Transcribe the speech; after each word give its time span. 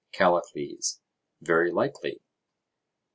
CALLICLES: 0.13 0.99
Very 1.41 1.69
likely. 1.71 2.23